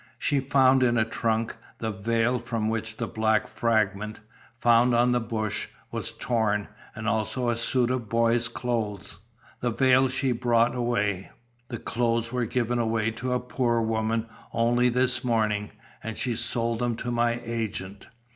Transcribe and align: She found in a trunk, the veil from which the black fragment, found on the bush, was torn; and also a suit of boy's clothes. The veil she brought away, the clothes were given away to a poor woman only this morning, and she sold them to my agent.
She 0.17 0.39
found 0.39 0.81
in 0.81 0.97
a 0.97 1.05
trunk, 1.05 1.55
the 1.77 1.91
veil 1.91 2.39
from 2.39 2.69
which 2.69 2.97
the 2.97 3.05
black 3.05 3.47
fragment, 3.47 4.19
found 4.57 4.95
on 4.95 5.11
the 5.11 5.19
bush, 5.19 5.67
was 5.91 6.11
torn; 6.11 6.69
and 6.95 7.07
also 7.07 7.49
a 7.49 7.55
suit 7.55 7.91
of 7.91 8.09
boy's 8.09 8.47
clothes. 8.47 9.19
The 9.59 9.69
veil 9.69 10.07
she 10.09 10.31
brought 10.31 10.73
away, 10.73 11.29
the 11.67 11.77
clothes 11.77 12.31
were 12.31 12.45
given 12.47 12.79
away 12.79 13.11
to 13.11 13.31
a 13.33 13.39
poor 13.39 13.79
woman 13.79 14.25
only 14.53 14.89
this 14.89 15.23
morning, 15.23 15.69
and 16.01 16.17
she 16.17 16.33
sold 16.35 16.79
them 16.79 16.95
to 16.95 17.11
my 17.11 17.39
agent. 17.45 18.07